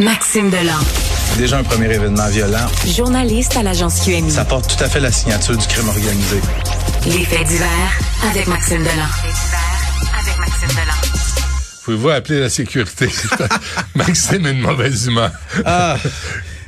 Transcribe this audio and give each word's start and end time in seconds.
Maxime 0.00 0.48
Delan. 0.50 0.78
Déjà 1.36 1.58
un 1.58 1.62
premier 1.62 1.92
événement 1.94 2.26
violent. 2.28 2.66
Journaliste 2.96 3.54
à 3.56 3.62
l'agence 3.62 4.00
QMI. 4.00 4.30
Ça 4.30 4.46
porte 4.46 4.74
tout 4.74 4.82
à 4.82 4.88
fait 4.88 4.98
la 5.00 5.12
signature 5.12 5.56
du 5.56 5.66
crime 5.66 5.88
organisé. 5.88 6.40
Les 7.06 7.24
faits 7.24 7.46
divers 7.46 7.98
avec 8.30 8.46
Maxime 8.46 8.78
Delan. 8.78 9.08
avec 10.18 10.38
Maxime 10.38 10.68
Delan. 10.68 10.94
Pouvez-vous 11.84 12.08
appeler 12.08 12.40
la 12.40 12.48
sécurité? 12.48 13.08
Maxime 13.94 14.46
a 14.46 14.50
une 14.50 14.60
mauvaise 14.60 15.06
humeur. 15.06 15.32
Ah! 15.66 15.96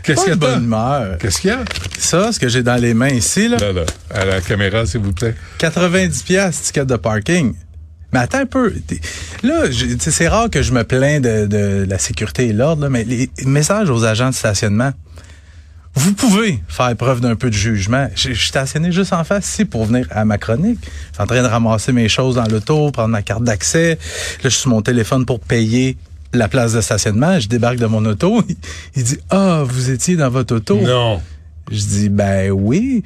Qu'est-ce 0.02 0.20
qu'il 0.20 0.28
y 0.30 0.32
a? 0.32 0.34
de 0.34 0.40
bonne 0.40 0.64
humeur. 0.64 1.16
Qu'est-ce 1.18 1.40
qu'il 1.40 1.50
y 1.50 1.54
a? 1.54 1.60
Ça, 1.98 2.32
ce 2.32 2.38
que 2.40 2.48
j'ai 2.48 2.62
dans 2.62 2.76
les 2.80 2.92
mains 2.92 3.08
ici, 3.10 3.48
là, 3.48 3.56
Là, 3.56 3.72
là, 3.72 3.82
à 4.12 4.24
la 4.26 4.40
caméra, 4.42 4.84
s'il 4.84 5.00
vous 5.00 5.12
plaît. 5.12 5.34
90 5.58 6.22
pièces 6.24 6.60
ticket 6.62 6.84
de 6.84 6.96
parking. 6.96 7.54
Mais 8.12 8.20
attends 8.20 8.38
un 8.38 8.46
peu. 8.46 8.74
Là, 9.42 9.64
c'est 9.98 10.28
rare 10.28 10.50
que 10.50 10.62
je 10.62 10.72
me 10.72 10.84
plains 10.84 11.20
de, 11.20 11.46
de 11.46 11.86
la 11.88 11.98
sécurité 11.98 12.48
et 12.48 12.52
l'ordre, 12.52 12.88
mais 12.88 13.04
les 13.04 13.30
messages 13.44 13.90
aux 13.90 14.04
agents 14.04 14.30
de 14.30 14.34
stationnement. 14.34 14.92
Vous 15.94 16.14
pouvez 16.14 16.62
faire 16.68 16.96
preuve 16.96 17.20
d'un 17.20 17.36
peu 17.36 17.50
de 17.50 17.54
jugement. 17.54 18.08
Je 18.14 18.32
suis 18.32 18.48
stationné 18.48 18.92
juste 18.92 19.12
en 19.12 19.24
face 19.24 19.46
ici 19.46 19.64
pour 19.66 19.84
venir 19.84 20.06
à 20.10 20.24
ma 20.24 20.38
chronique. 20.38 20.78
Je 20.82 21.14
suis 21.14 21.22
en 21.22 21.26
train 21.26 21.42
de 21.42 21.46
ramasser 21.46 21.92
mes 21.92 22.08
choses 22.08 22.36
dans 22.36 22.46
l'auto, 22.46 22.90
prendre 22.90 23.10
ma 23.10 23.20
carte 23.20 23.44
d'accès. 23.44 23.90
Là, 23.90 23.98
je 24.44 24.48
suis 24.48 24.60
sur 24.60 24.70
mon 24.70 24.80
téléphone 24.80 25.26
pour 25.26 25.40
payer 25.40 25.98
la 26.32 26.48
place 26.48 26.72
de 26.72 26.80
stationnement. 26.80 27.38
Je 27.38 27.46
débarque 27.46 27.76
de 27.76 27.86
mon 27.86 28.04
auto. 28.06 28.42
Il, 28.48 28.56
il 28.96 29.04
dit, 29.04 29.18
ah, 29.28 29.64
vous 29.66 29.90
étiez 29.90 30.16
dans 30.16 30.30
votre 30.30 30.56
auto. 30.56 30.80
Non. 30.80 31.20
Je 31.70 31.84
dis 31.84 32.08
ben 32.08 32.50
oui. 32.50 33.02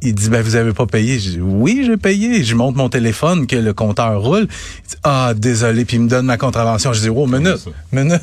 Il 0.00 0.14
dit 0.14 0.30
ben 0.30 0.40
vous 0.40 0.56
avez 0.56 0.72
pas 0.72 0.86
payé. 0.86 1.18
Je 1.18 1.30
dis 1.30 1.40
oui 1.40 1.82
j'ai 1.86 1.96
payé. 1.96 2.42
Je 2.42 2.54
montre 2.54 2.78
mon 2.78 2.88
téléphone 2.88 3.46
que 3.46 3.56
le 3.56 3.74
compteur 3.74 4.20
roule. 4.22 4.48
Il 4.48 4.88
dit 4.88 4.96
ah 5.02 5.32
désolé 5.36 5.84
puis 5.84 5.96
il 5.96 6.04
me 6.04 6.08
donne 6.08 6.26
ma 6.26 6.38
contravention. 6.38 6.92
Je 6.92 7.00
dis 7.02 7.10
oh 7.10 7.26
minute 7.26 7.58
ça? 7.58 7.70
minute 7.92 8.22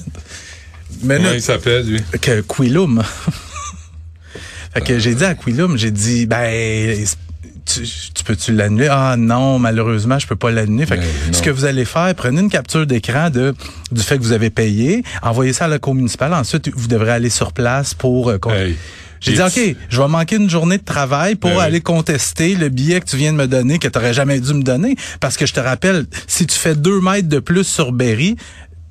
Comment 1.01 1.15
il 1.15 1.21
minute 1.21 1.41
s'appelle, 1.41 1.85
lui? 1.87 2.01
que 2.19 2.41
Quilum. 2.41 3.03
fait 4.73 4.81
que 4.81 4.99
j'ai 4.99 5.13
dit 5.15 5.23
à 5.23 5.35
Quilum 5.35 5.77
j'ai 5.77 5.91
dit 5.91 6.25
ben 6.25 7.05
tu, 7.63 7.81
tu 8.13 8.23
peux-tu 8.23 8.53
l'annuler? 8.53 8.87
Ah 8.89 9.15
non, 9.17 9.59
malheureusement, 9.59 10.17
je 10.17 10.27
peux 10.27 10.35
pas 10.35 10.51
l'annuler. 10.51 10.85
Fait 10.87 10.97
que 10.97 11.01
Ben, 11.01 11.33
ce 11.33 11.41
que 11.41 11.51
vous 11.51 11.65
allez 11.65 11.85
faire, 11.85 12.13
prenez 12.15 12.41
une 12.41 12.49
capture 12.49 12.85
d'écran 12.87 13.29
de 13.29 13.53
du 13.91 14.01
fait 14.01 14.17
que 14.17 14.23
vous 14.23 14.31
avez 14.31 14.49
payé, 14.49 15.03
envoyez 15.21 15.53
ça 15.53 15.65
à 15.65 15.67
la 15.67 15.77
cour 15.79 15.93
municipale. 15.93 16.33
Ensuite, 16.33 16.71
vous 16.75 16.87
devrez 16.87 17.11
aller 17.11 17.29
sur 17.29 17.53
place 17.53 17.93
pour 17.93 18.29
euh, 18.29 18.39
Hey. 18.49 18.75
J'ai 19.21 19.33
dit, 19.33 19.41
OK, 19.41 19.75
je 19.89 20.01
vais 20.01 20.07
manquer 20.07 20.35
une 20.35 20.49
journée 20.49 20.77
de 20.77 20.83
travail 20.83 21.35
pour 21.35 21.51
Ben 21.51 21.57
oui. 21.57 21.63
aller 21.63 21.79
contester 21.81 22.55
le 22.55 22.69
billet 22.69 22.99
que 22.99 23.05
tu 23.05 23.17
viens 23.17 23.31
de 23.31 23.37
me 23.37 23.47
donner, 23.47 23.79
que 23.79 23.87
tu 23.87 23.97
n'aurais 23.97 24.13
jamais 24.13 24.39
dû 24.39 24.53
me 24.53 24.63
donner. 24.63 24.95
Parce 25.19 25.37
que 25.37 25.45
je 25.45 25.53
te 25.53 25.59
rappelle, 25.59 26.05
si 26.27 26.45
tu 26.47 26.57
fais 26.57 26.75
deux 26.75 26.99
mètres 26.99 27.29
de 27.29 27.39
plus 27.39 27.63
sur 27.63 27.91
Berry, 27.91 28.35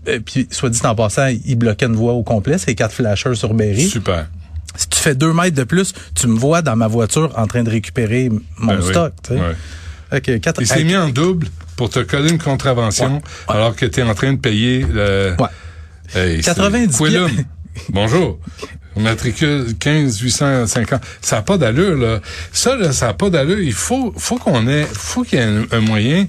euh, 0.09 0.21
puis 0.25 0.47
soit 0.51 0.71
dit 0.71 0.81
en 0.85 0.95
passant, 0.95 1.27
il 1.45 1.57
bloquait 1.57 1.87
une 1.87 1.97
voie 1.97 2.13
au 2.13 2.23
complet, 2.23 2.57
c'est 2.59 2.75
quatre 2.75 2.95
flashers 2.95 3.35
sur 3.35 3.53
Berry. 3.55 3.89
Super. 3.89 4.29
Si 4.77 4.89
tu 4.89 4.99
fais 5.01 5.15
deux 5.17 5.33
mètres 5.33 5.57
de 5.57 5.65
plus, 5.65 5.93
tu 6.15 6.29
me 6.29 6.39
vois 6.39 6.63
dans 6.63 6.77
ma 6.77 6.87
voiture 6.87 7.33
en 7.37 7.47
train 7.49 7.65
de 7.65 7.71
récupérer 7.71 8.31
mon 8.59 8.75
Ben 8.75 8.81
oui. 8.81 8.89
stock. 8.89 9.13
tu 9.23 9.35
sais. 9.35 9.41
Ouais. 9.41 9.57
OK, 10.13 10.41
quatre- 10.41 10.61
Il 10.63 10.67
s'est 10.67 10.85
mis 10.85 10.97
en 10.97 11.09
double 11.09 11.49
pour 11.77 11.91
te 11.91 11.99
coller 12.01 12.31
une 12.31 12.39
contravention 12.39 13.15
Ouais. 13.17 13.23
Ouais. 13.49 13.55
alors 13.57 13.75
que 13.77 13.85
tu 13.87 14.01
es 14.01 14.03
en 14.05 14.15
train 14.15 14.33
de 14.33 14.39
payer 14.39 14.87
le... 14.89 15.35
Ouais. 15.39 15.49
Hey, 16.15 16.37
c'est- 16.37 16.55
90 16.55 16.97
Quillum. 16.97 17.31
pieds. 17.31 17.45
Bonjour. 17.91 18.39
Matricule 18.97 19.75
15 19.79 20.21
850. 20.21 21.03
Ça 21.21 21.37
n'a 21.37 21.43
pas 21.43 21.59
d'allure, 21.59 21.97
là. 21.97 22.21
Ça, 22.53 22.77
là, 22.77 22.93
ça 22.93 23.07
n'a 23.07 23.15
pas 23.15 23.31
d'allure. 23.31 23.61
Il 23.61 23.73
faut, 23.73 24.13
faut 24.17 24.37
qu'on 24.37 24.67
ait, 24.67 24.85
faut 24.85 25.23
qu'il 25.23 25.39
y 25.39 25.43
ait 25.43 25.45
un, 25.45 25.65
un 25.71 25.81
moyen 25.81 26.27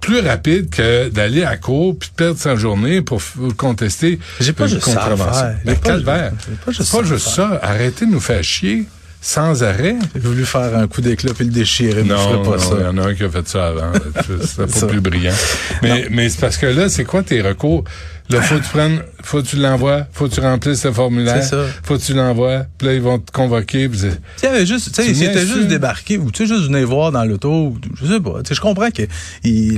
plus 0.00 0.20
rapide 0.20 0.68
que 0.68 1.08
d'aller 1.08 1.44
à 1.44 1.56
court 1.56 1.98
puis 1.98 2.10
de 2.10 2.14
perdre 2.14 2.38
sa 2.38 2.56
journée 2.56 3.00
pour 3.00 3.22
contester 3.56 4.18
J'ai 4.38 4.52
pas 4.52 4.64
une 4.64 4.74
juste 4.74 4.90
ça 4.90 5.04
à 5.04 5.16
faire. 5.16 5.56
Ben, 5.64 5.76
calvaire. 5.76 6.32
pas 6.64 6.72
juste 6.72 6.92
pas 6.92 7.02
juste 7.02 7.28
ça. 7.28 7.58
Arrêtez 7.62 8.04
de 8.04 8.10
nous 8.10 8.20
faire 8.20 8.44
chier 8.44 8.84
sans 9.24 9.62
arrêt. 9.62 9.96
J'ai 10.14 10.20
voulu 10.20 10.44
faire 10.44 10.76
un 10.76 10.86
coup 10.86 11.00
d'éclat 11.00 11.32
puis 11.32 11.46
le 11.46 11.50
déchirer, 11.50 12.02
mais 12.02 12.10
je 12.10 12.14
Non, 12.14 12.42
pas 12.44 12.50
non, 12.50 12.58
ça. 12.58 12.76
il 12.78 12.84
y 12.84 12.86
en 12.86 12.98
a 12.98 13.08
un 13.08 13.14
qui 13.14 13.24
a 13.24 13.30
fait 13.30 13.48
ça 13.48 13.68
avant. 13.68 13.90
C'était 14.42 14.68
Ça. 14.70 14.80
pas 14.86 14.92
plus 14.92 15.00
brillant. 15.00 15.32
Mais, 15.82 16.08
mais 16.10 16.28
c'est 16.28 16.40
parce 16.40 16.58
que 16.58 16.66
là, 16.66 16.90
c'est 16.90 17.04
quoi 17.04 17.22
tes 17.22 17.40
recours? 17.40 17.84
Là, 18.28 18.42
faut 18.42 18.56
que 18.56 18.62
tu 18.64 18.68
prennes, 18.68 19.00
faut 19.22 19.40
que 19.40 19.46
tu 19.46 19.56
l'envoies, 19.56 20.06
faut 20.12 20.28
que 20.28 20.34
tu 20.34 20.40
remplisses 20.40 20.84
le 20.84 20.92
formulaire. 20.92 21.42
C'est 21.42 21.48
ça. 21.56 21.64
Faut 21.82 21.96
que 21.96 22.02
tu 22.02 22.12
l'envoies, 22.12 22.66
puis 22.76 22.86
là, 22.88 22.94
ils 22.94 23.00
vont 23.00 23.18
te 23.18 23.32
convoquer. 23.32 23.88
puis 23.88 23.98
y 24.42 24.46
avait 24.46 24.66
juste, 24.66 24.94
tu 24.94 25.02
sais, 25.02 25.14
juste 25.14 25.68
débarqués 25.68 26.18
ou 26.18 26.30
tu 26.30 26.46
sais, 26.46 26.54
juste 26.54 26.66
venir 26.70 26.86
voir 26.86 27.10
dans 27.10 27.24
l'auto, 27.24 27.74
je 28.02 28.06
sais 28.06 28.20
pas. 28.20 28.42
Tu 28.42 28.48
sais, 28.50 28.54
je 28.54 28.60
comprends 28.60 28.90
que 28.90 29.02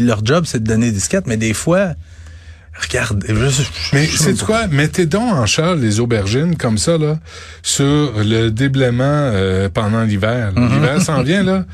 leur 0.05 0.25
job 0.25 0.45
c'est 0.45 0.61
de 0.61 0.67
donner 0.69 0.87
des 0.87 0.93
disquettes, 0.93 1.29
mais 1.29 1.37
des 1.37 1.55
fois, 1.55 1.95
regarde, 2.81 3.25
je, 3.29 3.63
Mais 3.93 4.07
c'est 4.07 4.41
quoi? 4.43 4.67
Mettez 4.67 5.07
donc 5.07 5.33
en 5.33 5.47
charge 5.47 5.81
les 5.81 6.01
aubergines 6.01 6.57
comme 6.57 6.79
ça, 6.79 6.99
là, 6.99 7.19
sur 7.63 8.13
le 8.19 8.51
déblaiement 8.51 9.05
euh, 9.05 9.69
pendant 9.69 10.03
l'hiver. 10.03 10.53
Mm-hmm. 10.55 10.75
L'hiver 10.75 11.03
s'en 11.03 11.23
vient, 11.23 11.43
là. 11.43 11.65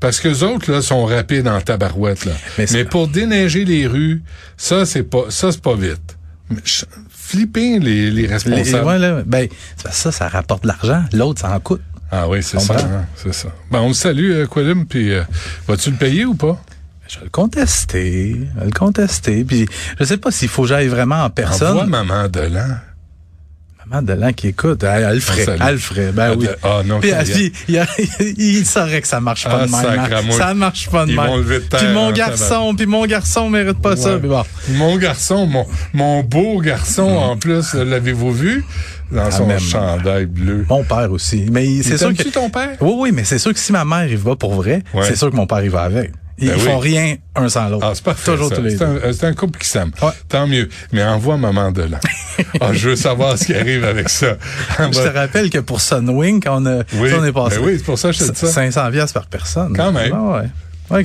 Parce 0.00 0.20
que 0.20 0.28
les 0.28 0.42
autres, 0.42 0.70
là, 0.70 0.80
sont 0.82 1.04
rapides 1.04 1.48
en 1.48 1.60
tabarouette, 1.60 2.24
là. 2.24 2.32
Mais 2.72 2.84
pour 2.84 3.08
déneiger 3.08 3.64
les 3.64 3.86
rues, 3.86 4.22
ça, 4.56 4.86
c'est 4.86 5.02
pas, 5.02 5.24
ça, 5.30 5.50
c'est 5.52 5.62
pas 5.62 5.74
vite. 5.74 6.16
Mais 6.50 6.60
Flipper 7.10 7.78
les, 7.78 8.10
les 8.10 8.22
Les- 8.22 8.26
responsables. 8.26 8.86
ouais, 8.86 8.98
là, 8.98 9.22
ben, 9.26 9.48
ça, 9.90 10.10
ça 10.10 10.28
rapporte 10.28 10.62
de 10.62 10.68
l'argent. 10.68 11.04
L'autre, 11.12 11.40
ça 11.42 11.50
en 11.54 11.60
coûte. 11.60 11.82
Ah 12.10 12.26
oui, 12.26 12.42
c'est 12.42 12.58
ça, 12.58 12.74
hein, 12.74 13.04
c'est 13.16 13.34
ça. 13.34 13.48
Ben, 13.70 13.80
on 13.80 13.88
le 13.88 13.94
salue, 13.94 14.30
euh, 14.32 14.74
puis 14.88 15.12
euh, 15.12 15.22
vas-tu 15.66 15.90
le 15.90 15.96
payer 15.96 16.24
ou 16.24 16.34
pas? 16.34 16.58
Je 17.08 17.18
vais 17.18 17.24
le 17.24 17.30
contester, 17.30 18.36
je 18.54 18.60
vais 18.60 18.66
le 18.66 18.70
contester. 18.72 19.44
Puis 19.44 19.66
je 19.98 20.04
sais 20.04 20.18
pas 20.18 20.30
s'il 20.30 20.48
faut 20.48 20.62
que 20.62 20.68
j'aille 20.68 20.88
vraiment 20.88 21.24
en 21.24 21.30
personne. 21.30 21.68
Envoie 21.72 21.86
Maman 21.86 22.28
Delan. 22.28 22.76
Maman 23.86 24.02
Delan 24.02 24.32
qui 24.34 24.48
écoute, 24.48 24.82
elle, 24.82 25.04
elle 25.04 25.14
le 25.14 25.20
ferait, 25.20 25.44
salue. 25.46 25.60
elle 25.66 25.72
le 25.72 25.78
ferait, 25.78 26.12
ben 26.12 26.30
Ah, 26.32 26.34
oui. 26.36 26.44
de- 26.46 26.56
ah, 26.62 26.82
non, 26.84 27.00
Puis 27.00 27.08
elle 27.08 27.26
il, 27.30 27.52
il- 27.68 28.34
il 28.58 28.66
saurait 28.66 29.00
que 29.00 29.08
ça 29.08 29.20
marche 29.20 29.44
pas 29.44 29.60
Ah, 29.62 29.66
de 29.66 29.70
même. 29.72 30.12
hein. 30.12 30.32
Ça 30.32 30.52
marche 30.52 30.90
pas 30.90 31.06
de 31.06 31.12
Ils 31.12 31.16
même. 31.16 31.26
vont 31.26 31.36
lever 31.38 31.60
de 31.60 31.64
terre 31.64 31.80
puis 31.80 31.88
mon 31.94 32.08
en 32.08 32.12
garçon, 32.12 32.74
puis 32.76 32.84
mon 32.84 33.06
garçon 33.06 33.48
mérite 33.48 33.80
pas 33.80 33.96
ça. 33.96 34.16
Ouais. 34.16 34.28
Bon. 34.28 34.44
Mon 34.72 34.96
garçon, 34.98 35.46
mon, 35.46 35.66
mon 35.94 36.22
beau 36.22 36.60
garçon, 36.60 37.08
en 37.08 37.38
plus, 37.38 37.72
l'avez-vous 37.72 38.32
vu? 38.32 38.64
Dans 39.10 39.30
son 39.30 39.46
Mm. 39.46 39.48
même. 39.48 39.58
chandail 39.60 40.26
bleu. 40.26 40.66
Mon 40.68 40.84
père 40.84 41.10
aussi. 41.10 41.46
Mais 41.50 41.82
c'est 41.82 41.96
sûr 41.96 42.12
que. 42.12 42.22
ton 42.24 42.50
père? 42.50 42.76
Oui, 42.82 42.92
oui, 42.98 43.12
mais 43.12 43.24
c'est 43.24 43.38
sûr 43.38 43.54
que 43.54 43.58
si 43.58 43.72
ma 43.72 43.86
mère 43.86 44.04
y 44.06 44.16
va 44.16 44.36
pour 44.36 44.52
vrai, 44.52 44.82
Ouais. 44.92 45.04
c'est 45.08 45.16
sûr 45.16 45.30
que 45.30 45.36
mon 45.36 45.46
père 45.46 45.64
y 45.64 45.68
va 45.68 45.80
avec. 45.84 46.12
Ils 46.40 46.48
Ben 46.48 46.54
oui. 46.56 46.62
font 46.62 46.78
rien 46.78 47.16
un 47.34 47.48
sans 47.48 47.68
l'autre. 47.68 47.84
Ah, 47.88 47.92
c'est 47.94 48.04
parfait. 48.04 48.30
Toujours 48.30 48.48
ça. 48.48 48.56
tous 48.56 48.62
les 48.62 48.70
C'est 48.70 48.78
deux. 48.78 49.02
un, 49.04 49.12
c'est 49.12 49.26
un 49.26 49.34
couple 49.34 49.58
qui 49.58 49.68
s'aime. 49.68 49.90
Ouais. 50.00 50.10
Tant 50.28 50.46
mieux. 50.46 50.68
Mais 50.92 51.02
envoie 51.02 51.36
Maman 51.36 51.72
Delan. 51.72 51.98
ah, 52.60 52.72
je 52.72 52.90
veux 52.90 52.96
savoir 52.96 53.36
ce 53.36 53.44
qui 53.46 53.54
arrive 53.54 53.84
avec 53.84 54.08
ça. 54.08 54.36
Je 54.78 54.84
te 55.02 55.08
rappelle 55.08 55.50
que 55.50 55.58
pour 55.58 55.80
Sunwing, 55.80 56.40
quand 56.42 56.62
on, 56.62 56.66
a, 56.66 56.82
Oui. 56.94 57.10
on 57.18 57.24
est 57.24 57.32
passé. 57.32 57.56
Ben 57.58 57.64
oui, 57.66 57.74
c'est 57.78 57.84
pour 57.84 57.98
ça 57.98 58.10
que 58.10 58.14
je 58.16 58.24
te 58.24 58.30
dis 58.32 58.38
ça. 58.38 58.46
500 58.46 58.90
piastres 58.92 59.14
par 59.14 59.26
personne. 59.26 59.72
Quand 59.76 59.90
même. 59.92 60.12
Ah 60.14 60.38
ouais. 60.42 60.48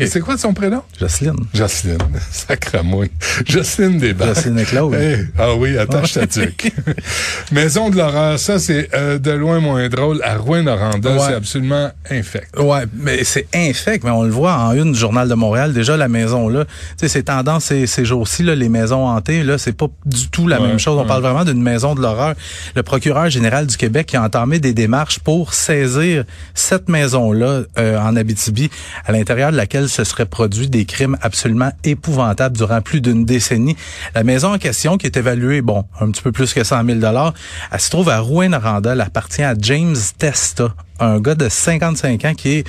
C'est 0.08 0.20
quoi 0.22 0.38
son 0.38 0.54
prénom? 0.54 0.82
Jocelyne. 1.00 1.36
Jocelyne. 1.54 1.98
Sacramouille. 2.32 3.12
Jocelyne 3.46 3.98
Desbarres. 4.00 4.30
Jocelyne 4.36 4.60
et 4.60 4.64
Claude. 4.64 4.94
Hey, 4.94 5.28
ah 5.38 5.54
oui, 5.56 5.78
attache 5.78 6.14
ta 6.14 6.26
tuque. 6.28 6.72
Maison 7.52 7.90
de 7.90 7.98
l'horreur, 7.98 8.40
ça, 8.40 8.60
c'est 8.60 8.90
euh, 8.94 9.18
de 9.20 9.32
loin 9.32 9.60
moins 9.60 9.90
drôle. 9.90 10.22
À 10.24 10.38
Rouen-Noranda, 10.38 11.12
Ouais. 11.14 11.20
c'est 11.28 11.34
absolument 11.34 11.92
infect. 12.10 12.58
Ouais, 12.58 12.84
mais 12.94 13.24
c'est 13.24 13.48
infect, 13.54 14.04
mais 14.04 14.12
on 14.12 14.24
le 14.24 14.30
voit 14.32 14.56
en 14.56 14.74
une 14.74 14.94
du 14.94 15.00
journal 15.00 15.28
de 15.28 15.34
Montréal. 15.34 15.74
Déjà 15.74 15.98
la 15.98 16.08
maison 16.08 16.48
là, 16.50 16.66
tu 16.66 16.72
sais, 16.98 17.08
c'est 17.10 17.24
tendance 17.24 17.66
ces, 17.66 17.86
ces 17.88 18.06
jours-ci 18.06 18.44
là, 18.44 18.56
les 18.56 18.70
maisons 18.70 19.08
hantées 19.08 19.44
là, 19.44 19.58
c'est 19.58 19.74
pas 19.74 19.88
du 20.06 20.30
tout 20.30 20.48
la 20.48 20.62
Ouais, 20.62 20.68
même 20.68 20.80
chose. 20.80 20.98
On 20.98 21.02
ouais. 21.02 21.08
parle 21.08 21.22
vraiment 21.24 21.44
d'une 21.46 21.62
maison 21.62 21.94
de 21.96 22.02
l'horreur. 22.02 22.36
Le 22.76 22.84
procureur 22.84 23.30
général 23.30 23.68
du 23.68 23.76
Québec 23.78 24.08
qui 24.08 24.18
a 24.18 24.24
entamé 24.24 24.60
des 24.60 24.74
démarches 24.74 25.20
pour 25.20 25.54
saisir 25.54 26.24
cette 26.54 26.90
maison 26.90 27.32
là 27.34 27.64
en 27.78 28.16
Abitibi, 28.16 28.70
à 29.06 29.12
l'intérieur 29.12 29.52
de 29.52 29.58
se 29.88 30.04
seraient 30.04 30.28
des 30.70 30.86
crimes 30.86 31.18
absolument 31.22 31.72
épouvantables 31.84 32.58
durant 32.58 32.82
plus 32.82 33.02
d'une 33.02 33.26
décennie. 33.26 33.76
La 34.16 34.24
maison 34.24 34.54
en 34.54 34.58
question, 34.58 34.98
qui 34.98 35.06
est 35.08 35.18
évaluée, 35.18 35.62
bon, 35.62 35.86
un 36.00 36.12
petit 36.12 36.22
peu 36.22 36.32
plus 36.32 36.54
que 36.54 36.64
100 36.64 36.86
000 36.86 37.00
dollars, 37.00 37.34
elle 37.72 37.80
se 37.80 37.90
trouve 37.90 38.10
à 38.10 38.20
Rouen-Noranda. 38.20 38.94
Elle 38.94 39.02
appartient 39.02 39.44
à 39.44 39.56
James 39.60 39.96
Testa, 40.18 40.74
un 41.00 41.20
gars 41.20 41.36
de 41.36 41.50
55 41.50 42.26
ans 42.26 42.34
qui 42.34 42.50
est 42.50 42.68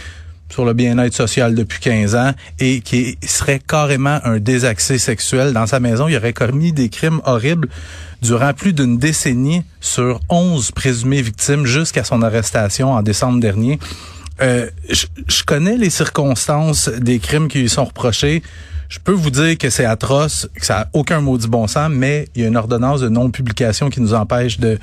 sur 0.51 0.65
le 0.65 0.73
bien-être 0.73 1.15
social 1.15 1.55
depuis 1.55 1.81
15 1.81 2.15
ans 2.15 2.33
et 2.61 2.81
qui 2.81 3.19
serait 3.27 3.61
carrément 3.67 4.21
un 4.25 4.39
désaxé 4.39 4.99
sexuel. 4.99 5.53
Dans 5.53 5.67
sa 5.67 5.81
maison, 5.81 6.07
il 6.07 6.17
aurait 6.17 6.33
commis 6.33 6.73
des 6.73 6.91
crimes 6.91 7.21
horribles 7.25 7.69
durant 8.23 8.53
plus 8.55 8.73
d'une 8.73 8.99
décennie 8.99 9.65
sur 9.81 10.21
11 10.29 10.71
présumées 10.71 11.23
victimes 11.23 11.67
jusqu'à 11.67 12.05
son 12.05 12.23
arrestation 12.23 12.93
en 12.93 13.03
décembre 13.03 13.41
dernier. 13.41 13.79
Euh, 14.41 14.69
je, 14.91 15.07
je 15.29 15.43
connais 15.45 15.77
les 15.77 15.91
circonstances 15.91 16.89
des 16.89 17.19
crimes 17.19 17.49
qui 17.49 17.61
lui 17.61 17.69
sont 17.69 17.85
reprochés. 17.85 18.43
Je 18.95 19.01
peux 19.01 19.11
vous 19.11 19.31
dire 19.31 19.59
que 19.59 19.71
c'est 19.71 19.85
atroce, 19.85 20.49
que 20.55 20.65
ça 20.65 20.83
a 20.83 20.89
aucun 20.93 21.21
maudit 21.21 21.49
bon 21.49 21.67
sens, 21.67 21.91
mais 21.91 22.29
il 22.37 22.43
y 22.43 22.45
a 22.45 22.49
une 22.49 22.57
ordonnance 22.57 23.01
de 23.01 23.09
non-publication 23.09 23.91
qui 23.91 24.01
nous 24.01 24.15
empêche 24.15 24.61
de, 24.61 24.79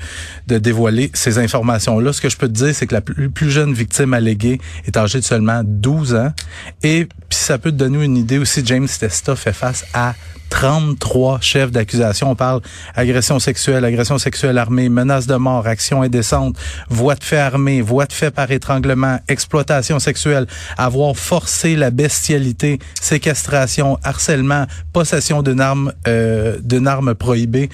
de 0.48 0.58
dévoiler 0.58 1.10
ces 1.14 1.38
informations-là. 1.38 2.12
Ce 2.12 2.20
que 2.20 2.28
je 2.28 2.36
peux 2.36 2.46
te 2.46 2.52
dire, 2.52 2.74
c'est 2.74 2.86
que 2.86 2.92
la 2.92 3.00
plus, 3.00 3.30
plus 3.30 3.50
jeune 3.50 3.72
victime 3.72 4.12
alléguée 4.12 4.60
est 4.84 4.98
âgée 4.98 5.18
de 5.18 5.24
seulement 5.24 5.62
12 5.64 6.14
ans. 6.14 6.32
Et 6.82 7.06
puis 7.06 7.38
ça 7.38 7.56
peut 7.56 7.72
te 7.72 7.76
donner 7.76 8.04
une 8.04 8.18
idée 8.18 8.36
aussi, 8.36 8.60
James 8.66 8.86
Testa 8.86 9.34
fait 9.34 9.54
face 9.54 9.86
à 9.94 10.14
33 10.52 11.40
chefs 11.40 11.72
d'accusation. 11.72 12.30
On 12.30 12.34
parle 12.34 12.60
agression 12.94 13.38
sexuelle, 13.38 13.86
agression 13.86 14.18
sexuelle 14.18 14.58
armée, 14.58 14.90
menace 14.90 15.26
de 15.26 15.34
mort, 15.34 15.66
action 15.66 16.02
indécente, 16.02 16.56
voie 16.90 17.14
de 17.14 17.24
fait 17.24 17.38
armée, 17.38 17.80
voie 17.80 18.04
de 18.04 18.12
fait 18.12 18.30
par 18.30 18.50
étranglement, 18.50 19.18
exploitation 19.28 19.98
sexuelle, 19.98 20.46
avoir 20.76 21.16
forcé 21.16 21.74
la 21.74 21.90
bestialité, 21.90 22.78
séquestration, 23.00 23.98
harcèlement, 24.02 24.66
possession 24.92 25.42
d'une 25.42 25.60
arme, 25.60 25.92
euh, 26.08 26.58
d'une 26.62 26.86
arme 26.86 27.14
prohibée 27.14 27.68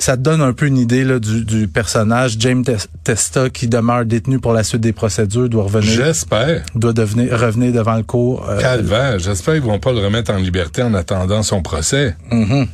ça 0.00 0.16
te 0.16 0.22
donne 0.22 0.40
un 0.40 0.52
peu 0.52 0.66
une 0.66 0.78
idée 0.78 1.04
là, 1.04 1.18
du, 1.18 1.44
du 1.44 1.68
personnage. 1.68 2.36
James 2.38 2.64
Testa, 3.04 3.50
qui 3.50 3.68
demeure 3.68 4.04
détenu 4.04 4.40
pour 4.40 4.52
la 4.52 4.64
suite 4.64 4.80
des 4.80 4.92
procédures, 4.92 5.48
doit 5.48 5.64
revenir. 5.64 5.90
J'espère. 5.90 6.64
Doit 6.74 6.92
devenir, 6.92 7.38
revenir 7.38 7.72
devant 7.72 7.96
le 7.96 8.02
cours. 8.02 8.48
Euh, 8.48 8.60
Calvaire. 8.60 9.18
J'espère 9.18 9.54
qu'ils 9.54 9.62
vont 9.62 9.78
pas 9.78 9.92
le 9.92 10.00
remettre 10.00 10.32
en 10.32 10.38
liberté 10.38 10.82
en 10.82 10.94
attendant 10.94 11.42
son 11.42 11.62
procès. 11.62 12.16
Mm 12.32 12.66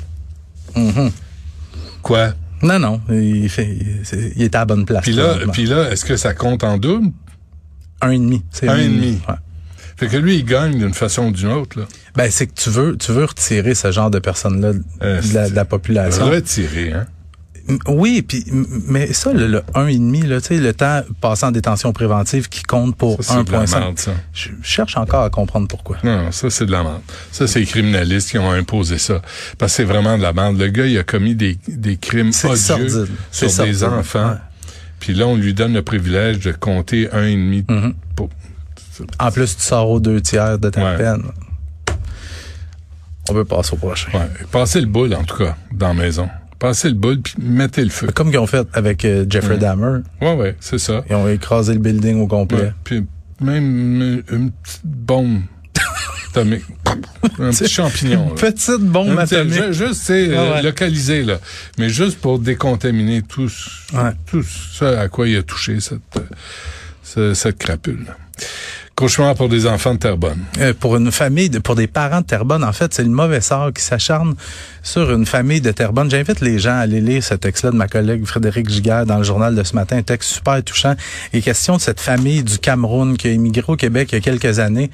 -hmm. 0.75 1.11
Quoi? 2.03 2.33
Non, 2.63 2.79
non. 2.79 3.01
Il, 3.11 3.49
fait, 3.49 3.69
il, 4.37 4.43
était 4.43 4.57
à 4.57 4.61
la 4.61 4.65
bonne 4.67 4.85
place. 4.87 5.03
Puis 5.03 5.13
là, 5.13 5.35
puis 5.53 5.67
là 5.67 5.91
est-ce 5.91 6.05
que 6.05 6.17
ça 6.17 6.33
compte 6.33 6.65
en 6.65 6.79
double? 6.79 7.09
Un 8.01 8.11
et 8.11 8.19
demi. 8.19 8.43
Un 8.63 8.77
et 8.77 8.89
demi. 8.89 9.19
Ouais. 9.29 9.35
Fait 9.97 10.09
que 10.09 10.17
lui, 10.17 10.37
il 10.37 10.45
gagne 10.45 10.79
d'une 10.79 10.95
façon 10.95 11.29
ou 11.29 11.31
d'une 11.31 11.53
autre. 11.53 11.79
Là. 11.79 11.87
Ben, 12.15 12.31
c'est 12.31 12.47
que 12.47 12.55
tu 12.55 12.71
veux, 12.71 12.97
tu 12.97 13.13
veux 13.13 13.25
retirer 13.25 13.75
ce 13.75 13.91
genre 13.93 14.11
de 14.11 14.19
personnes-là 14.19 14.73
euh, 15.03 15.23
de, 15.23 15.35
la, 15.35 15.49
de, 15.49 15.55
la, 15.55 15.65
population. 15.65 16.27
Retirer, 16.27 16.93
hein? 16.93 17.07
Oui, 17.89 18.23
puis 18.23 18.45
mais 18.87 19.13
ça, 19.13 19.33
le, 19.33 19.49
le 19.49 19.59
1,5, 19.75 20.27
là, 20.27 20.41
tu 20.41 20.49
sais, 20.49 20.59
le 20.59 20.73
temps 20.73 21.03
passé 21.21 21.47
en 21.47 21.51
détention 21.51 21.93
préventive 21.93 22.49
qui 22.49 22.63
compte 22.63 22.97
pour 22.97 23.21
1,5. 23.21 24.09
Je 24.33 24.51
cherche 24.63 24.97
encore 24.97 25.25
à 25.25 25.31
comprendre 25.31 25.67
pourquoi. 25.67 25.97
Non, 26.05 26.31
ça, 26.31 26.49
c'est 26.49 26.67
de 26.67 26.71
la 26.71 26.85
merde. 26.85 27.01
Ça, 27.33 27.49
c'est 27.49 27.61
les 27.61 27.67
criminalistes 27.67 28.31
qui 28.31 28.39
ont 28.39 28.53
imposé 28.53 28.99
ça. 28.99 29.21
Parce 29.59 29.73
que 29.73 29.77
c'est 29.77 29.85
vraiment 29.85 30.17
de 30.17 30.23
la 30.23 30.33
merde. 30.33 30.59
Le 30.59 30.69
gars, 30.69 30.87
il 30.87 30.97
a 30.97 31.03
commis 31.03 31.35
des, 31.35 31.59
des 31.67 31.97
crimes 31.97 32.31
odieux 32.45 33.09
sur 33.33 33.65
des 33.65 33.85
enfants. 33.85 34.37
Puis 35.01 35.15
là, 35.15 35.27
on 35.27 35.37
lui 35.37 35.53
donne 35.53 35.75
le 35.75 35.83
privilège 35.83 36.39
de 36.41 36.53
compter 36.53 37.11
un 37.13 37.25
et 37.25 37.35
demi. 37.35 37.63
Mm-hmm. 37.63 37.95
pour... 38.15 38.31
En 39.19 39.31
plus, 39.31 39.57
tu 39.57 39.63
sors 39.63 39.91
aux 39.91 40.01
deux 40.01 40.21
tiers 40.21 40.59
de 40.59 40.71
ta 40.71 40.85
ouais. 40.85 40.97
peine. 40.97 41.23
On 43.29 43.35
veut 43.35 43.45
passer 43.45 43.75
au 43.75 43.77
prochain. 43.77 44.11
Ouais. 44.15 44.29
Passer 44.51 44.81
le 44.81 44.87
boule, 44.87 45.15
en 45.15 45.25
tout 45.25 45.37
cas, 45.37 45.57
dans 45.73 45.89
la 45.89 45.95
maison. 45.95 46.29
Passez 46.59 46.89
le 46.89 46.95
boule 46.95 47.21
puis 47.21 47.35
mettez 47.39 47.85
le 47.85 47.91
feu. 47.91 48.09
Comme 48.15 48.31
qu'ils 48.31 48.39
ont 48.39 48.47
fait 48.47 48.67
avec 48.73 49.05
euh, 49.05 49.27
Jeffrey 49.29 49.57
mmh. 49.57 49.61
Dahmer. 49.61 49.99
Ouais, 50.23 50.35
ouais, 50.35 50.57
c'est 50.61 50.79
ça. 50.79 51.05
Ils 51.11 51.17
ont 51.17 51.29
écrasé 51.29 51.75
le 51.75 51.81
building 51.81 52.21
au 52.21 52.27
complet. 52.27 52.59
Ouais, 52.59 52.73
puis 52.83 53.05
même 53.41 54.23
une 54.31 54.51
petite 54.53 54.85
bombe 54.85 55.43
atomique. 56.31 56.65
un 57.39 57.51
petit 57.51 57.69
champignon. 57.69 58.31
Une 58.31 58.35
petite 58.37 58.81
bombe 58.81 59.19
atomique. 59.19 59.73
Juste, 59.73 60.03
c'est 60.05 60.29
ouais. 60.29 60.63
localisé, 60.63 61.25
là. 61.25 61.39
Mais 61.79 61.91
juste 61.91 62.21
pour 62.21 62.39
décontaminer 62.39 63.21
tout, 63.23 63.51
ouais. 63.93 64.13
tout 64.25 64.43
ça 64.43 65.01
à 65.01 65.09
quoi 65.09 65.29
il 65.29 65.37
a 65.37 65.43
touché 65.43 65.81
cette, 65.81 66.01
cette, 67.03 67.35
cette 67.35 67.59
crapule. 67.59 68.07
Cauchemar 68.97 69.35
pour 69.35 69.51
des 69.51 69.67
enfants 69.67 69.93
de 69.93 69.99
Terrebonne. 69.99 70.43
Euh, 70.59 70.73
pour 70.73 70.97
une 70.97 71.13
famille, 71.13 71.51
pour 71.51 71.75
des 71.75 71.87
parents 71.87 72.23
de 72.23 72.27
Terrebonne, 72.27 72.65
en 72.65 72.73
fait, 72.73 72.95
c'est 72.95 73.03
le 73.03 73.11
mauvais 73.11 73.43
sort 73.43 73.71
qui 73.71 73.83
s'acharne 73.83 74.35
sur 74.83 75.13
une 75.13 75.27
famille 75.27 75.61
de 75.61 75.71
Terrebonne. 75.71 76.11
J'invite 76.11 76.41
les 76.41 76.59
gens 76.59 76.71
à 76.71 76.79
aller 76.79 77.03
lire 77.03 77.23
ce 77.23 77.35
texte-là 77.35 77.73
de 77.73 77.77
ma 77.77 77.89
collègue 77.89 78.25
Frédéric 78.25 78.71
Giguère 78.71 79.05
dans 79.05 79.19
le 79.19 79.25
journal 79.25 79.55
de 79.55 79.63
ce 79.65 79.75
matin, 79.75 79.99
un 79.99 80.03
texte 80.03 80.31
super 80.31 80.65
touchant. 80.65 80.95
Et 81.35 81.43
question 81.43 81.77
de 81.77 81.83
cette 81.83 82.01
famille 82.01 82.43
du 82.43 82.59
Cameroun 82.59 83.19
qui 83.19 83.29
a 83.29 83.33
immigré 83.33 83.65
au 83.69 83.77
Québec 83.77 84.09
il 84.13 84.15
y 84.15 84.19
a 84.19 84.21
quelques 84.23 84.61
années 84.61 84.91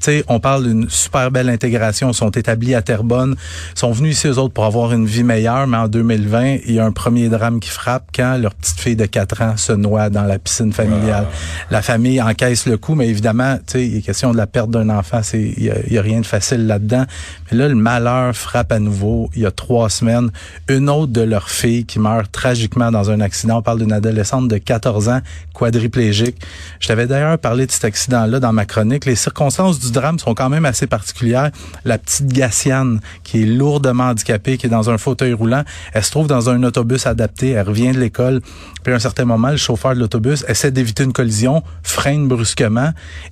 sais, 0.00 0.24
on 0.28 0.40
parle 0.40 0.64
d'une 0.64 0.88
super 0.88 1.30
belle 1.30 1.48
intégration. 1.48 2.10
Ils 2.10 2.14
sont 2.14 2.30
établis 2.30 2.74
à 2.74 2.82
Terrebonne. 2.82 3.36
Ils 3.74 3.78
sont 3.78 3.92
venus 3.92 4.16
ici, 4.16 4.28
eux 4.28 4.38
autres, 4.38 4.54
pour 4.54 4.64
avoir 4.64 4.92
une 4.92 5.06
vie 5.06 5.22
meilleure. 5.22 5.66
Mais 5.66 5.76
en 5.76 5.88
2020, 5.88 6.58
il 6.66 6.74
y 6.74 6.78
a 6.78 6.84
un 6.84 6.92
premier 6.92 7.28
drame 7.28 7.60
qui 7.60 7.70
frappe 7.70 8.08
quand 8.14 8.38
leur 8.38 8.54
petite 8.54 8.80
fille 8.80 8.96
de 8.96 9.06
4 9.06 9.42
ans 9.42 9.56
se 9.56 9.72
noie 9.72 10.10
dans 10.10 10.24
la 10.24 10.38
piscine 10.38 10.72
familiale. 10.72 11.24
Wow. 11.24 11.30
La 11.70 11.82
famille 11.82 12.20
encaisse 12.20 12.66
le 12.66 12.76
coup, 12.76 12.94
mais 12.94 13.08
évidemment, 13.08 13.56
tu 13.58 13.62
sais, 13.66 13.86
il 13.86 13.96
est 13.98 14.02
question 14.02 14.32
de 14.32 14.36
la 14.36 14.46
perte 14.46 14.70
d'un 14.70 14.88
enfant. 14.90 15.20
C'est, 15.22 15.40
il 15.40 15.64
y, 15.64 15.98
a, 15.98 16.02
rien 16.02 16.20
de 16.20 16.26
facile 16.26 16.66
là-dedans. 16.66 17.04
Mais 17.50 17.58
là, 17.58 17.68
le 17.68 17.74
malheur 17.74 18.34
frappe 18.34 18.72
à 18.72 18.78
nouveau. 18.78 19.30
Il 19.34 19.42
y 19.42 19.46
a 19.46 19.50
trois 19.50 19.88
semaines, 19.90 20.30
une 20.68 20.88
autre 20.88 21.12
de 21.12 21.22
leurs 21.22 21.50
filles 21.50 21.84
qui 21.84 21.98
meurt 21.98 22.30
tragiquement 22.30 22.90
dans 22.90 23.10
un 23.10 23.20
accident. 23.20 23.58
On 23.58 23.62
parle 23.62 23.78
d'une 23.78 23.92
adolescente 23.92 24.48
de 24.48 24.58
14 24.58 25.08
ans, 25.08 25.20
quadriplégique. 25.54 26.36
Je 26.80 26.88
t'avais 26.88 27.06
d'ailleurs 27.06 27.38
parlé 27.38 27.66
de 27.66 27.72
cet 27.72 27.84
accident-là 27.84 28.40
dans 28.40 28.52
ma 28.52 28.64
chronique. 28.64 29.06
Les 29.06 29.16
circonstances 29.16 29.78
du 29.78 29.85
drame 29.92 30.18
sont 30.18 30.34
quand 30.34 30.48
même 30.48 30.64
assez 30.64 30.86
particulières. 30.86 31.50
La 31.84 31.98
petite 31.98 32.26
Gassiane, 32.26 33.00
qui 33.24 33.42
est 33.42 33.46
lourdement 33.46 34.04
handicapée, 34.04 34.56
qui 34.56 34.66
est 34.66 34.70
dans 34.70 34.90
un 34.90 34.98
fauteuil 34.98 35.32
roulant, 35.32 35.64
elle 35.92 36.04
se 36.04 36.10
trouve 36.10 36.26
dans 36.26 36.50
un 36.50 36.62
autobus 36.62 37.06
adapté. 37.06 37.50
Elle 37.50 37.66
revient 37.66 37.92
de 37.92 38.00
l'école. 38.00 38.40
Puis 38.82 38.92
à 38.92 38.96
un 38.96 39.00
certain 39.00 39.24
moment, 39.24 39.50
le 39.50 39.56
chauffeur 39.56 39.94
de 39.94 40.00
l'autobus 40.00 40.44
essaie 40.48 40.70
d'éviter 40.70 41.04
une 41.04 41.12
collision, 41.12 41.62
freine 41.82 42.28
brusquement 42.28 42.90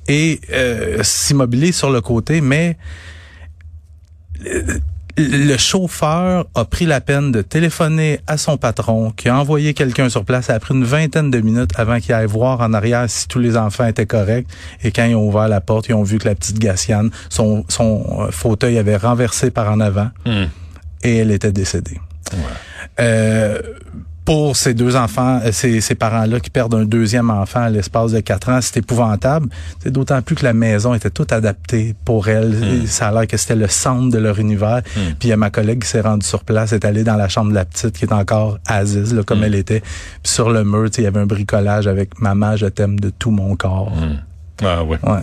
et 0.09 0.41
euh, 0.53 1.03
s'immobilise 1.03 1.77
sur 1.77 1.91
le 1.91 2.01
côté, 2.01 2.41
mais 2.41 2.77
le 5.17 5.57
chauffeur 5.57 6.47
a 6.55 6.65
pris 6.65 6.87
la 6.87 7.01
peine 7.01 7.31
de 7.31 7.43
téléphoner 7.43 8.21
à 8.27 8.37
son 8.37 8.57
patron, 8.57 9.11
qui 9.11 9.29
a 9.29 9.39
envoyé 9.39 9.75
quelqu'un 9.75 10.09
sur 10.09 10.25
place. 10.25 10.47
Ça 10.47 10.55
a 10.55 10.59
pris 10.59 10.75
une 10.75 10.85
vingtaine 10.85 11.31
de 11.31 11.41
minutes 11.41 11.71
avant 11.77 12.01
qu'il 12.01 12.15
aille 12.15 12.27
voir 12.27 12.61
en 12.61 12.73
arrière 12.73 13.09
si 13.09 13.29
tous 13.29 13.39
les 13.39 13.57
enfants 13.57 13.87
étaient 13.87 14.07
corrects. 14.07 14.47
Et 14.83 14.91
quand 14.91 15.05
ils 15.05 15.15
ont 15.15 15.29
ouvert 15.29 15.49
la 15.49 15.61
porte, 15.61 15.89
ils 15.89 15.95
ont 15.95 16.03
vu 16.03 16.19
que 16.19 16.29
la 16.29 16.35
petite 16.35 16.59
Gassiane, 16.59 17.11
son, 17.29 17.65
son 17.69 18.29
fauteuil 18.31 18.79
avait 18.79 18.97
renversé 18.97 19.51
par 19.51 19.71
en 19.71 19.81
avant 19.81 20.11
mm. 20.27 20.45
et 21.05 21.17
elle 21.19 21.31
était 21.31 21.53
décédée. 21.53 22.01
Ouais. 22.33 22.39
Euh, 23.01 23.59
pour 24.25 24.57
ces 24.57 24.73
deux 24.73 24.97
enfants, 24.97 25.41
ces, 25.53 25.81
ces 25.83 25.95
parents-là 25.95 26.41
qui 26.41 26.49
perdent 26.49 26.75
un 26.75 26.85
deuxième 26.85 27.29
enfant 27.29 27.61
à 27.61 27.71
l'espace 27.71 28.13
de 28.13 28.21
quatre 28.21 28.49
ans, 28.49 28.59
c'est 28.63 28.79
épouvantable. 28.79 29.49
C'est 29.83 29.91
d'autant 29.91 30.23
plus 30.23 30.35
que 30.35 30.45
la 30.45 30.55
maison 30.55 30.95
était 30.95 31.11
toute 31.11 31.31
adaptée 31.33 31.95
pour 32.07 32.29
elle. 32.29 32.51
Mm. 32.51 32.87
Ça 32.87 33.09
a 33.09 33.13
l'air 33.13 33.27
que 33.27 33.37
c'était 33.37 33.57
le 33.57 33.69
centre 33.69 34.11
de 34.11 34.19
leur 34.19 34.39
univers. 34.39 34.79
Mm. 34.79 35.01
Puis 35.19 35.25
il 35.25 35.29
y 35.29 35.33
a 35.33 35.37
ma 35.37 35.51
collègue 35.51 35.83
qui 35.83 35.89
s'est 35.89 36.01
rendue 36.01 36.27
sur 36.27 36.43
place, 36.45 36.73
est 36.73 36.87
allée 36.87 37.05
dans 37.05 37.17
la 37.17 37.29
chambre 37.29 37.51
de 37.51 37.55
la 37.55 37.67
petite 37.67 37.99
qui 37.99 38.07
est 38.07 38.13
encore 38.13 38.59
Aziz, 38.67 39.13
là, 39.13 39.23
comme 39.25 39.41
Mm. 39.41 39.45
elle 39.45 39.55
était. 39.57 39.81
Puis 39.81 40.33
sur 40.33 40.49
le 40.51 40.65
mur, 40.65 40.89
il 40.97 41.05
y 41.05 41.07
avait 41.07 41.21
un 41.21 41.27
bricolage 41.27 41.87
avec 41.87 42.19
Maman, 42.19 42.57
je 42.57 42.67
t'aime 42.67 42.99
de 42.99 43.11
tout 43.11 43.31
mon 43.31 43.57
corps. 43.57 43.93
Ah 44.63 44.85
ouais. 44.85 44.99
Ouais. 45.03 45.19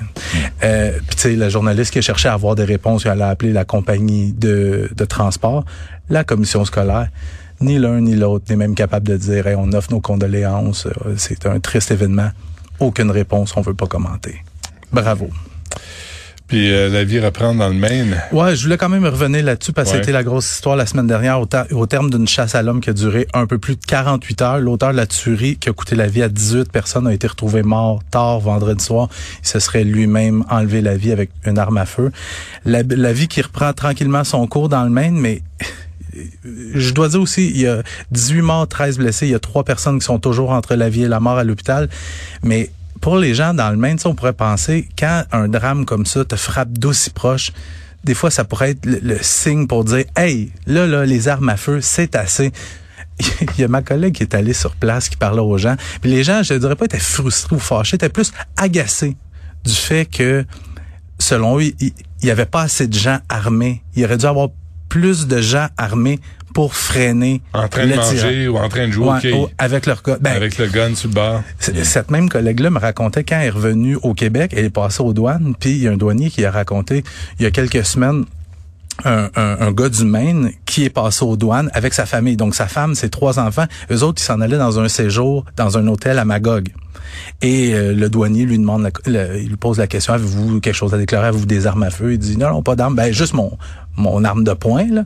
Euh, 0.64 0.92
puis 1.08 1.16
tu 1.16 1.22
sais, 1.22 1.36
la 1.36 1.50
journaliste 1.50 1.92
qui 1.92 2.00
a 2.00 2.02
cherché 2.02 2.28
à 2.28 2.34
avoir 2.34 2.54
des 2.54 2.66
réponses, 2.66 3.06
elle 3.06 3.22
a 3.22 3.30
appelé 3.30 3.54
la 3.54 3.66
compagnie 3.66 4.34
de, 4.34 4.90
de 4.96 5.06
transport, 5.06 5.64
la 6.10 6.24
commission 6.24 6.66
scolaire 6.66 7.08
ni 7.62 7.78
l'un 7.80 8.02
ni 8.02 8.16
l'autre 8.16 8.46
n'est 8.50 8.56
même 8.56 8.76
capable 8.76 9.08
de 9.08 9.18
dire 9.18 9.48
hey, 9.48 9.56
on 9.58 9.72
offre 9.74 9.92
nos 9.92 10.00
condoléances, 10.02 10.88
c'est 11.18 11.46
un 11.46 11.60
triste 11.60 11.92
événement. 11.92 12.32
Aucune 12.80 13.12
réponse, 13.12 13.56
on 13.58 13.62
veut 13.62 13.74
pas 13.76 13.88
commenter. 13.88 14.44
Bravo. 14.92 15.30
Puis 16.48 16.70
euh, 16.70 16.90
la 16.90 17.06
vie 17.06 17.18
reprend 17.22 17.56
dans 17.56 17.70
le 17.70 17.76
Maine. 17.76 18.22
Ouais, 18.34 18.58
je 18.58 18.64
voulais 18.64 18.78
quand 18.78 18.90
même 18.90 19.06
revenir 19.06 19.42
là-dessus 19.46 19.72
parce 19.72 19.90
que 19.90 19.96
Ouais. 19.96 20.02
c'était 20.02 20.12
la 20.12 20.24
grosse 20.24 20.52
histoire 20.54 20.76
la 20.76 20.86
semaine 20.86 21.08
dernière 21.08 21.40
au, 21.40 21.86
terme 21.86 22.10
d'une 22.10 22.28
chasse 22.28 22.56
à 22.56 22.62
l'homme 22.62 22.82
qui 22.82 22.90
a 22.90 22.94
duré 22.94 23.26
un 23.34 23.46
peu 23.46 23.58
plus 23.58 23.78
de 23.78 23.86
48 23.86 24.42
heures. 24.42 24.60
L'auteur 24.60 24.92
de 24.92 24.98
la 24.98 25.08
tuerie 25.08 25.56
qui 25.56 25.70
a 25.70 25.72
coûté 25.74 25.96
la 25.96 26.08
vie 26.08 26.22
à 26.24 26.28
18 26.28 26.70
personnes 26.70 27.08
a 27.08 27.14
été 27.14 27.26
retrouvé 27.26 27.64
mort 27.64 28.02
tard 28.12 28.42
vendredi 28.42 28.84
soir. 28.84 29.08
Il 29.44 29.48
se 29.48 29.60
serait 29.60 29.86
lui-même 29.86 30.44
enlevé 30.50 30.82
la 30.82 30.98
vie 30.98 31.14
avec 31.14 31.30
une 31.46 31.58
arme 31.58 31.78
à 31.78 31.86
feu. 31.86 32.12
La, 32.66 32.84
la 32.84 33.14
vie 33.14 33.30
qui 33.30 33.42
reprend 33.42 33.72
tranquillement 33.72 34.26
son 34.26 34.46
cours 34.46 34.68
dans 34.68 34.84
le 34.84 34.90
Maine, 34.90 35.16
mais 35.16 35.42
je 36.44 36.92
dois 36.94 37.10
dire 37.10 37.22
aussi, 37.22 37.50
il 37.50 37.62
y 37.62 37.68
a 37.68 37.84
18 38.12 38.42
morts, 38.42 38.68
13 38.68 38.98
blessés. 38.98 39.28
Il 39.28 39.32
y 39.32 39.36
a 39.36 39.40
trois 39.40 39.64
personnes 39.64 40.00
qui 40.00 40.06
sont 40.06 40.20
toujours 40.20 40.52
entre 40.52 40.76
la 40.76 40.90
vie 40.90 41.04
et 41.04 41.08
la 41.08 41.20
mort 41.20 41.38
à 41.38 41.44
l'hôpital. 41.44 41.90
Mais 42.44 42.70
pour 43.00 43.18
les 43.18 43.34
gens 43.34 43.54
dans 43.54 43.70
le 43.70 43.78
Maine, 43.78 43.98
on 44.06 44.16
pourrait 44.16 44.34
penser, 44.34 44.88
quand 44.98 45.24
un 45.32 45.48
drame 45.48 45.86
comme 45.86 46.06
ça 46.06 46.24
te 46.24 46.36
frappe 46.36 46.72
d'aussi 46.74 47.10
proche, 47.10 47.52
des 48.04 48.14
fois, 48.14 48.32
ça 48.32 48.44
pourrait 48.44 48.72
être 48.72 48.86
le, 48.86 49.18
signe 49.22 49.68
pour 49.68 49.84
dire, 49.84 50.06
hey, 50.16 50.52
là, 50.66 50.88
là, 50.88 51.06
les 51.06 51.28
armes 51.28 51.50
à 51.50 51.58
feu, 51.58 51.80
c'est 51.82 52.16
assez. 52.16 52.52
Il 53.20 53.62
y 53.62 53.64
a 53.64 53.68
ma 53.68 53.82
collègue 53.82 54.16
qui 54.16 54.24
est 54.24 54.34
allée 54.34 54.54
sur 54.54 54.76
place, 54.76 55.10
qui 55.10 55.18
parlait 55.18 55.42
aux 55.42 55.58
gens. 55.58 55.76
Puis 56.02 56.10
les 56.10 56.24
gens, 56.24 56.42
je 56.42 56.56
ne 56.56 56.60
dirais 56.60 56.76
pas, 56.76 56.86
étaient 56.86 57.00
frustrés 57.00 57.56
ou 57.56 57.60
fâchés, 57.60 57.96
étaient 57.96 58.10
plus 58.10 58.32
agacés 58.58 59.16
du 59.64 59.74
fait 59.74 60.06
que, 60.06 60.46
selon 61.20 61.60
eux, 61.60 61.72
il 61.80 61.94
n'y 62.24 62.32
avait 62.32 62.48
pas 62.48 62.64
assez 62.64 62.88
de 62.88 62.98
gens 62.98 63.20
armés. 63.30 63.84
Il 63.96 64.04
aurait 64.06 64.18
dû 64.18 64.26
avoir 64.26 64.50
plus 64.92 65.26
de 65.26 65.40
gens 65.40 65.68
armés 65.78 66.20
pour 66.54 66.76
freiner 66.76 67.42
en 67.54 67.70
train 67.70 67.88
de 67.88 67.96
manger 67.96 68.50
ou 68.50 68.58
en 68.58 68.68
train 68.68 68.88
de 68.88 68.92
jouer 68.92 69.08
ouais, 69.08 69.32
au 69.32 69.50
avec 69.58 69.86
leur 69.86 70.04
ben, 70.20 70.36
avec 70.36 70.58
le 70.58 70.68
gun 70.68 70.96
sur 70.96 71.08
le 71.08 71.16
bar. 71.16 71.44
Cette 71.60 72.12
même 72.12 72.28
collègue-là 72.28 72.70
me 72.72 72.78
racontait 72.78 73.24
quand 73.24 73.40
elle 73.40 73.48
est 73.48 73.52
revenue 73.52 73.98
au 74.04 74.14
Québec, 74.14 74.52
elle 74.54 74.66
est 74.66 74.70
passée 74.70 75.02
aux 75.02 75.14
douanes, 75.14 75.56
puis 75.58 75.70
il 75.72 75.84
y 75.84 75.88
a 75.88 75.92
un 75.92 75.96
douanier 75.96 76.30
qui 76.30 76.44
a 76.44 76.52
raconté 76.52 77.06
il 77.40 77.44
y 77.44 77.46
a 77.46 77.52
quelques 77.52 77.86
semaines 77.86 78.26
un, 79.06 79.30
un, 79.38 79.58
un, 79.62 79.72
gars 79.72 79.88
du 79.88 80.04
Maine 80.04 80.52
qui 80.66 80.84
est 80.84 80.90
passé 80.90 81.24
aux 81.24 81.38
douanes 81.38 81.72
avec 81.74 81.94
sa 81.94 82.06
famille. 82.06 82.36
Donc 82.36 82.54
sa 82.54 82.68
femme, 82.68 82.94
ses 82.94 83.10
trois 83.10 83.40
enfants, 83.40 83.66
eux 83.90 84.04
autres, 84.04 84.22
ils 84.22 84.26
s'en 84.26 84.42
allaient 84.42 84.58
dans 84.58 84.78
un 84.78 84.90
séjour 84.90 85.46
dans 85.56 85.78
un 85.78 85.88
hôtel 85.88 86.20
à 86.20 86.26
Magog. 86.26 86.68
Et 87.42 87.74
euh, 87.74 87.94
le 87.94 88.10
douanier 88.10 88.46
lui 88.46 88.58
demande, 88.58 88.92
la, 89.06 89.38
il 89.38 89.50
lui 89.50 89.56
pose 89.56 89.78
la 89.78 89.88
question 89.88 90.14
avez-vous 90.14 90.60
quelque 90.60 90.76
chose 90.76 90.94
à 90.94 90.98
déclarer? 90.98 91.28
Avez-vous 91.28 91.46
des 91.46 91.66
armes 91.68 91.84
à 91.84 91.90
feu? 91.90 92.14
Il 92.14 92.20
dit 92.20 92.38
non, 92.38 92.50
non, 92.50 92.62
pas 92.62 92.76
d'armes. 92.76 92.96
Ben 92.96 93.12
juste 93.12 93.34
mon 93.34 93.58
mon 93.98 94.24
arme 94.24 94.44
de 94.44 94.54
poing 94.54 94.88
là. 94.90 95.06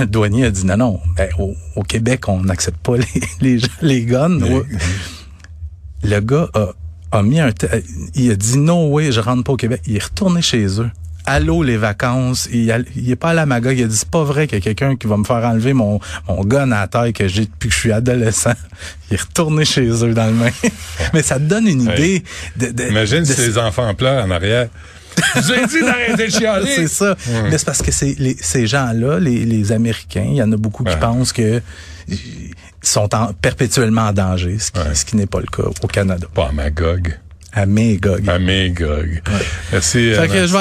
Le 0.00 0.06
douanier 0.06 0.46
a 0.46 0.50
dit 0.50 0.66
non, 0.66 0.76
non. 0.76 1.00
Ben, 1.16 1.30
au, 1.38 1.82
Québec, 1.84 2.28
on 2.28 2.40
n'accepte 2.40 2.78
pas 2.78 2.96
les 2.96 3.06
les, 3.40 3.60
les 3.82 4.04
guns. 4.04 4.38
Le 6.02 6.20
gars 6.20 6.48
a, 6.54 6.72
a 7.12 7.22
mis 7.22 7.38
un, 7.38 7.50
il 8.14 8.30
a 8.30 8.36
dit 8.36 8.58
non, 8.58 8.92
oui, 8.92 9.12
je 9.12 9.20
rentre 9.20 9.44
pas 9.44 9.52
au 9.52 9.56
Québec. 9.56 9.82
Il 9.86 9.96
est 9.96 10.02
retourné 10.02 10.42
chez 10.42 10.80
eux 10.80 10.90
allô 11.26 11.62
les 11.62 11.76
vacances. 11.76 12.48
Il, 12.52 12.84
il 12.94 13.10
est 13.10 13.16
pas 13.16 13.30
allé 13.30 13.40
à 13.40 13.46
Magog. 13.46 13.76
Il 13.76 13.84
a 13.84 13.86
dit 13.86 13.96
c'est 13.96 14.08
pas 14.08 14.24
vrai 14.24 14.46
qu'il 14.46 14.58
y 14.58 14.60
a 14.60 14.64
quelqu'un 14.64 14.96
qui 14.96 15.06
va 15.06 15.16
me 15.16 15.24
faire 15.24 15.44
enlever 15.44 15.72
mon, 15.72 16.00
mon 16.28 16.42
gun 16.44 16.70
à 16.72 16.80
la 16.80 16.88
taille 16.88 17.12
que 17.12 17.28
j'ai 17.28 17.46
depuis 17.46 17.68
que 17.68 17.74
je 17.74 17.80
suis 17.80 17.92
adolescent. 17.92 18.54
Il 19.10 19.14
est 19.14 19.20
retourné 19.20 19.64
chez 19.64 19.88
eux 20.04 20.14
dans 20.14 20.26
le 20.26 20.32
main. 20.32 20.50
Mais 21.12 21.22
ça 21.22 21.36
te 21.36 21.44
donne 21.44 21.66
une 21.66 21.82
idée 21.82 22.22
de, 22.56 22.70
de 22.70 22.84
Imagine 22.88 23.24
si 23.24 23.40
les 23.40 23.58
enfants 23.58 23.92
pleurent 23.94 24.24
en 24.24 24.30
arrière. 24.30 24.68
J'ai 25.36 25.66
dit 25.66 25.80
d'arrêter 25.84 26.26
de 26.26 26.30
chialer. 26.30 26.72
c'est 26.76 26.88
ça. 26.88 27.16
Mais 27.44 27.58
c'est 27.58 27.64
parce 27.64 27.82
que 27.82 27.92
c'est 27.92 28.14
les, 28.18 28.36
ces 28.40 28.66
gens-là, 28.66 29.18
les, 29.18 29.44
les 29.44 29.72
Américains, 29.72 30.26
il 30.28 30.36
y 30.36 30.42
en 30.42 30.52
a 30.52 30.56
beaucoup 30.56 30.84
qui 30.84 30.96
pensent 30.96 31.32
que 31.32 31.60
sont 32.82 33.14
en, 33.14 33.32
perpétuellement 33.32 34.08
en 34.08 34.12
danger, 34.12 34.58
ce 34.58 34.70
qui, 34.70 34.80
ce 34.94 35.04
qui 35.04 35.16
n'est 35.16 35.26
pas 35.26 35.40
le 35.40 35.46
cas 35.46 35.68
au 35.82 35.86
Canada. 35.86 36.26
Pas 36.32 36.48
à 36.48 36.52
Magog. 36.52 37.18
À 37.52 37.64
Magog. 37.66 38.28
À 38.28 38.38
Magog. 38.38 39.22
Merci. 39.72 40.12
Fait 40.14 40.28
que 40.28 40.46
je 40.46 40.52
vais 40.52 40.58